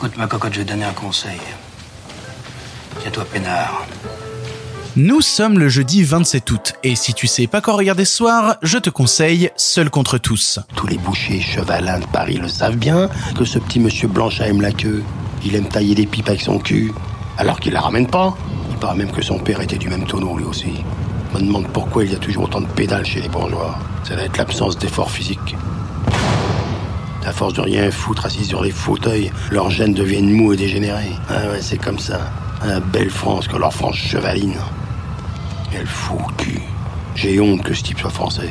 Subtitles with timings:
[0.00, 1.38] Écoute, ma cocotte, je vais te donner un conseil.
[3.02, 3.84] Tiens-toi peinard.
[4.96, 8.56] Nous sommes le jeudi 27 août, et si tu sais pas quoi regarder ce soir,
[8.62, 10.58] je te conseille Seul contre tous.
[10.74, 14.62] Tous les bouchers chevalins de Paris le savent bien que ce petit monsieur Blanchard aime
[14.62, 15.04] la queue.
[15.44, 16.94] Il aime tailler des pipes avec son cul,
[17.36, 18.34] alors qu'il la ramène pas.
[18.70, 20.82] Il paraît même que son père était du même tonneau lui aussi.
[21.34, 23.78] Je me demande pourquoi il y a toujours autant de pédales chez les bourgeois.
[24.04, 25.56] Ça doit être l'absence d'effort physique.
[27.24, 31.12] À force de rien foutre assis sur les fauteuils, leurs gènes deviennent mous et dégénérés.
[31.28, 32.32] Ah ouais, c'est comme ça.
[32.66, 34.56] La belle France que leur France chevaline.
[35.72, 36.60] Elle fout cul.
[37.14, 38.50] J'ai honte que ce type soit français.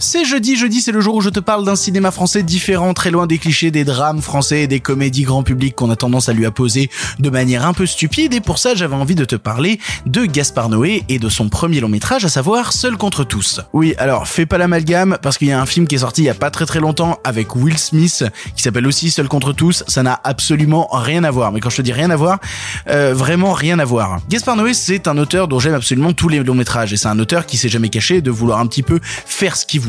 [0.00, 3.10] C'est jeudi, jeudi c'est le jour où je te parle d'un cinéma français différent, très
[3.10, 6.32] loin des clichés des drames français et des comédies grand public qu'on a tendance à
[6.32, 8.32] lui apposer de manière un peu stupide.
[8.32, 11.80] Et pour ça j'avais envie de te parler de Gaspard Noé et de son premier
[11.80, 13.60] long métrage à savoir Seul contre tous.
[13.72, 16.26] Oui alors fais pas l'amalgame parce qu'il y a un film qui est sorti il
[16.26, 19.82] y a pas très très longtemps avec Will Smith qui s'appelle aussi Seul contre tous,
[19.88, 21.50] ça n'a absolument rien à voir.
[21.50, 22.38] Mais quand je te dis rien à voir,
[22.88, 24.20] euh, vraiment rien à voir.
[24.28, 26.92] Gaspard Noé c'est un auteur dont j'aime absolument tous les longs métrages.
[26.92, 29.66] Et c'est un auteur qui s'est jamais caché de vouloir un petit peu faire ce
[29.66, 29.80] qu'il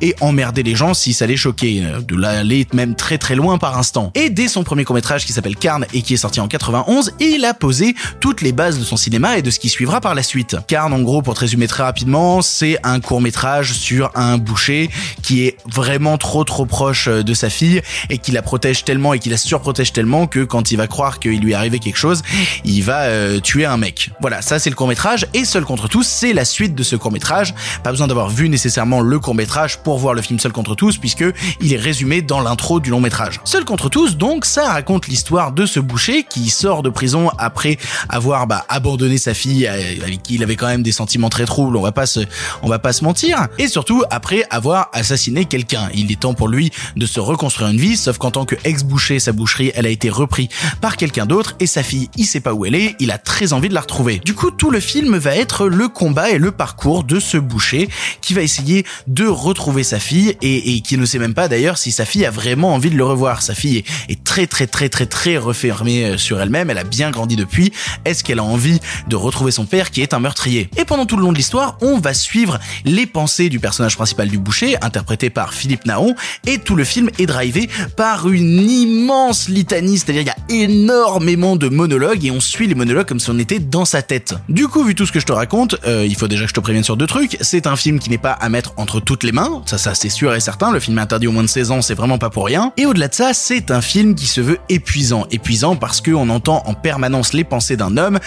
[0.00, 3.78] et emmerder les gens si ça les choquait, de l'aller même très très loin par
[3.78, 4.10] instant.
[4.14, 7.44] Et dès son premier court-métrage qui s'appelle Carne et qui est sorti en 91, il
[7.44, 10.22] a posé toutes les bases de son cinéma et de ce qui suivra par la
[10.22, 10.56] suite.
[10.66, 14.90] Carne, en gros, pour te résumer très rapidement, c'est un court-métrage sur un boucher
[15.22, 19.18] qui est vraiment trop trop proche de sa fille et qui la protège tellement et
[19.18, 22.22] qui la surprotège tellement que quand il va croire qu'il lui est arrivé quelque chose,
[22.64, 24.10] il va euh, tuer un mec.
[24.20, 27.54] Voilà, ça c'est le court-métrage et Seul contre tous, c'est la suite de ce court-métrage.
[27.84, 29.35] Pas besoin d'avoir vu nécessairement le court-métrage
[29.82, 31.24] pour voir le film Seul contre tous puisque
[31.60, 33.40] il est résumé dans l'intro du long métrage.
[33.44, 37.78] Seul contre tous, donc, ça raconte l'histoire de ce boucher qui sort de prison après
[38.08, 41.44] avoir bah, abandonné sa fille euh, avec qui il avait quand même des sentiments très
[41.44, 41.76] troubles.
[41.76, 42.20] On va pas se,
[42.62, 43.48] on va pas se mentir.
[43.58, 45.88] Et surtout après avoir assassiné quelqu'un.
[45.94, 49.18] Il est temps pour lui de se reconstruire une vie, sauf qu'en tant que ex-boucher,
[49.18, 50.48] sa boucherie, elle a été reprise
[50.80, 52.96] par quelqu'un d'autre et sa fille, il sait pas où elle est.
[53.00, 54.20] Il a très envie de la retrouver.
[54.24, 57.88] Du coup, tout le film va être le combat et le parcours de ce boucher
[58.20, 61.78] qui va essayer de retrouver sa fille et, et qui ne sait même pas d'ailleurs
[61.78, 63.42] si sa fille a vraiment envie de le revoir.
[63.42, 66.84] Sa fille est, est très très très très très refermée euh, sur elle-même, elle a
[66.84, 67.72] bien grandi depuis.
[68.04, 70.70] Est-ce qu'elle a envie de retrouver son père qui est un meurtrier?
[70.76, 74.28] Et pendant tout le long de l'histoire, on va suivre les pensées du personnage principal
[74.28, 76.14] du boucher, interprété par Philippe Naon,
[76.46, 81.56] et tout le film est drivé par une immense litanie, c'est-à-dire il y a énormément
[81.56, 84.34] de monologues et on suit les monologues comme si on était dans sa tête.
[84.48, 86.54] Du coup, vu tout ce que je te raconte, euh, il faut déjà que je
[86.54, 87.36] te prévienne sur deux trucs.
[87.40, 90.08] C'est un film qui n'est pas à mettre entre toutes les mains, ça ça c'est
[90.08, 92.30] sûr et certain, le film est interdit au moins de 16 ans, c'est vraiment pas
[92.30, 92.72] pour rien.
[92.76, 95.26] Et au-delà de ça, c'est un film qui se veut épuisant.
[95.30, 98.18] Épuisant parce qu'on entend en permanence les pensées d'un homme,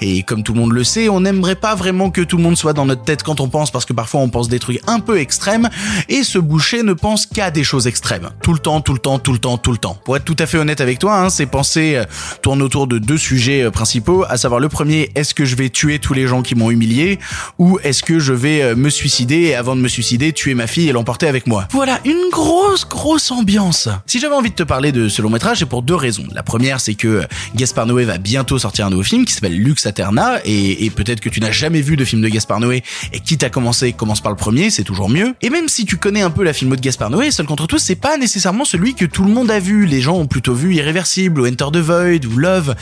[0.00, 2.56] et comme tout le monde le sait, on n'aimerait pas vraiment que tout le monde
[2.56, 5.00] soit dans notre tête quand on pense, parce que parfois on pense des trucs un
[5.00, 5.68] peu extrêmes,
[6.08, 8.30] et ce boucher ne pense qu'à des choses extrêmes.
[8.42, 9.98] Tout le temps, tout le temps, tout le temps, tout le temps.
[10.04, 12.04] Pour être tout à fait honnête avec toi, hein, ces pensées euh,
[12.42, 15.70] tournent autour de deux sujets euh, principaux, à savoir le premier, est-ce que je vais
[15.70, 17.18] tuer tous les gens qui m'ont humilié,
[17.58, 20.88] ou est-ce que je vais euh, me suicider, et avant de me suicider, ma fille
[20.88, 21.66] et l'emporter avec moi.
[21.72, 23.88] Voilà, une grosse, grosse ambiance.
[24.06, 26.24] Si j'avais envie de te parler de ce long métrage, c'est pour deux raisons.
[26.32, 27.22] La première, c'est que
[27.54, 31.20] Gaspard Noé va bientôt sortir un nouveau film qui s'appelle Lux Aterna, et, et peut-être
[31.20, 32.82] que tu n'as jamais vu de film de Gaspard Noé,
[33.12, 35.34] et quitte à commencer, commence par le premier, c'est toujours mieux.
[35.42, 37.78] Et même si tu connais un peu la filmo de Gaspard Noé, Seul contre tous,
[37.78, 39.86] c'est pas nécessairement celui que tout le monde a vu.
[39.86, 42.74] Les gens ont plutôt vu Irréversible, ou Enter the Void, ou Love,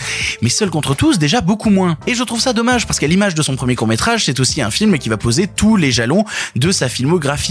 [0.43, 1.97] mais Seul contre tous, déjà beaucoup moins.
[2.06, 4.61] Et je trouve ça dommage, parce qu'à l'image de son premier court métrage, c'est aussi
[4.62, 6.25] un film qui va poser tous les jalons
[6.55, 7.46] de sa filmographie,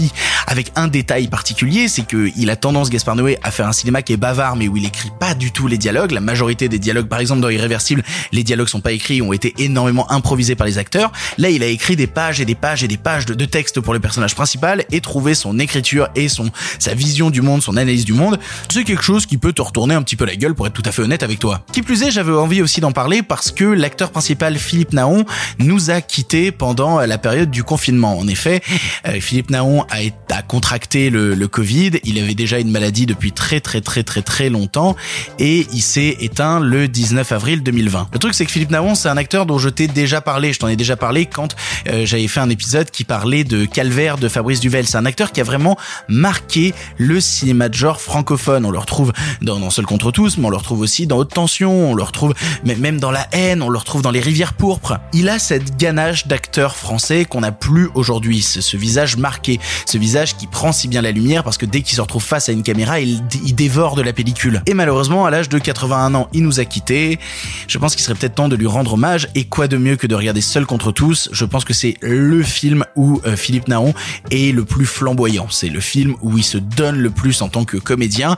[0.46, 4.02] avec un détail particulier, c'est que il a tendance Gaspard Noé à faire un cinéma
[4.02, 6.12] qui est bavard mais où il écrit pas du tout les dialogues.
[6.12, 8.02] La majorité des dialogues, par exemple dans Irréversible,
[8.32, 11.12] les dialogues sont pas écrits, ont été énormément improvisés par les acteurs.
[11.38, 13.80] Là, il a écrit des pages et des pages et des pages de, de texte
[13.80, 17.76] pour le personnage principal et trouvé son écriture et son sa vision du monde, son
[17.76, 18.38] analyse du monde.
[18.68, 20.82] C'est quelque chose qui peut te retourner un petit peu la gueule pour être tout
[20.84, 21.62] à fait honnête avec toi.
[21.72, 25.24] Qui plus est, j'avais envie aussi d'en parler parce que l'acteur principal Philippe Naon
[25.58, 28.18] nous a quittés pendant la période du confinement.
[28.18, 28.62] En effet,
[29.06, 31.92] euh, Philippe Naon a, contracté le, le Covid.
[32.04, 34.96] Il avait déjà une maladie depuis très très très très très longtemps
[35.38, 38.08] et il s'est éteint le 19 avril 2020.
[38.12, 40.58] Le truc c'est que Philippe Naon c'est un acteur dont je t'ai déjà parlé, je
[40.58, 41.56] t'en ai déjà parlé quand
[41.88, 44.86] euh, j'avais fait un épisode qui parlait de Calvaire de Fabrice Duvel.
[44.86, 45.76] C'est un acteur qui a vraiment
[46.08, 48.64] marqué le cinéma de genre francophone.
[48.64, 49.12] On le retrouve
[49.42, 52.02] dans, dans Seul contre tous, mais on le retrouve aussi dans Haute Tension, on le
[52.02, 52.34] retrouve
[52.64, 54.98] même dans La haine, on le retrouve dans Les Rivières pourpres.
[55.12, 59.58] Il a cette ganache d'acteur français qu'on n'a plus aujourd'hui, ce, ce visage marqué.
[59.84, 62.48] Ce visage qui prend si bien la lumière parce que dès qu'il se retrouve face
[62.48, 63.22] à une caméra, il,
[63.54, 64.62] dévore de la pellicule.
[64.66, 67.18] Et malheureusement, à l'âge de 81 ans, il nous a quittés.
[67.68, 70.06] Je pense qu'il serait peut-être temps de lui rendre hommage et quoi de mieux que
[70.06, 71.28] de regarder Seul contre tous?
[71.32, 73.94] Je pense que c'est le film où euh, Philippe Naon
[74.30, 75.46] est le plus flamboyant.
[75.50, 78.36] C'est le film où il se donne le plus en tant que comédien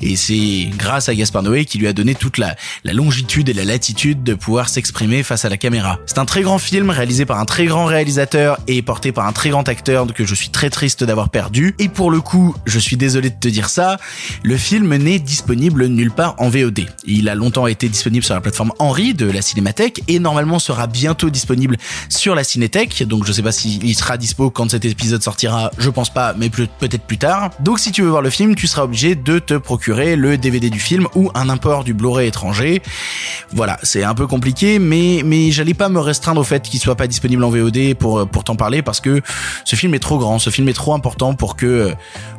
[0.00, 2.54] et c'est grâce à Gaspard Noé qui lui a donné toute la,
[2.84, 5.98] la longitude et la latitude de pouvoir s'exprimer face à la caméra.
[6.06, 9.32] C'est un très grand film réalisé par un très grand réalisateur et porté par un
[9.32, 11.74] très grand acteur que je suis très triste d'avoir perdu.
[11.78, 13.98] Et pour le coup, je suis désolé de te dire ça,
[14.42, 16.86] le film n'est disponible nulle part en VOD.
[17.04, 20.86] Il a longtemps été disponible sur la plateforme Henri de la Cinémathèque et normalement sera
[20.86, 21.76] bientôt disponible
[22.08, 23.02] sur la Cinétech.
[23.06, 26.48] Donc je sais pas s'il sera dispo quand cet épisode sortira, je pense pas, mais
[26.50, 27.50] peut-être plus tard.
[27.60, 30.70] Donc si tu veux voir le film, tu seras obligé de te procurer le DVD
[30.70, 32.82] du film ou un import du Blu-ray étranger.
[33.52, 36.96] Voilà, c'est un peu compliqué, mais mais j'allais pas me restreindre au fait qu'il soit
[36.96, 39.20] pas disponible en VOD pour pour t'en parler parce que
[39.64, 41.94] ce film est trop grand, ce film est trop important pour que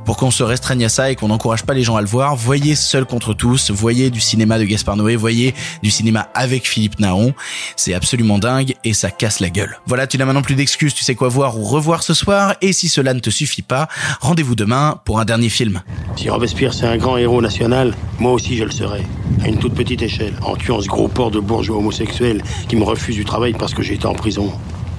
[0.06, 2.36] pour qu'on se restreigne à ça et qu'on n'encourage pas les gens à le voir.
[2.36, 5.54] Voyez Seul contre tous, voyez du cinéma de Gaspard Noé, voyez
[5.84, 7.34] du cinéma avec Philippe Naon.
[7.76, 9.80] C'est absolument dingue et ça casse la gueule.
[9.86, 12.74] Voilà, tu n'as maintenant plus d'excuses, tu sais quoi voir ou revoir ce soir et
[12.74, 13.88] si cela ne te suffit pas,
[14.20, 15.82] rendez-vous demain pour un dernier film.
[16.16, 19.06] Si Robespierre c'est un grand héros national, moi aussi je le serai.
[19.44, 22.84] À une toute petite échelle, en tuant ce gros porc de bourgeois homosexuel qui me
[22.84, 24.52] refuse du travail parce que j'étais en prison.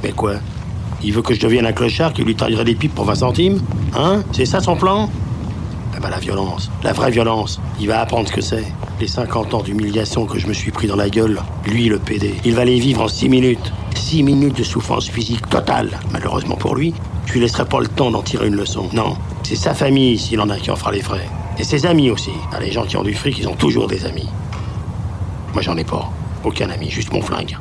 [0.03, 0.37] Mais quoi?
[1.05, 3.61] Il veut que je devienne un clochard qui lui taillerait des pipes pour 20 centimes
[3.95, 4.23] Hein?
[4.33, 5.09] C'est ça son plan?
[5.97, 7.61] Eh ben la violence, la vraie violence.
[7.81, 8.65] Il va apprendre ce que c'est.
[9.01, 12.35] Les 50 ans d'humiliation que je me suis pris dans la gueule, lui le PD,
[12.45, 13.73] il va les vivre en 6 minutes.
[13.95, 15.99] 6 minutes de souffrance physique totale.
[16.13, 16.95] Malheureusement pour lui,
[17.27, 18.89] je lui laisserai pas le temps d'en tirer une leçon.
[18.93, 21.29] Non, c'est sa famille, s'il en a, qui en fera les frais.
[21.59, 22.31] Et ses amis aussi.
[22.53, 24.29] Ah, les gens qui ont du fric, ils ont toujours des amis.
[25.53, 26.11] Moi, j'en ai pas.
[26.45, 27.59] Aucun ami, juste mon flingue.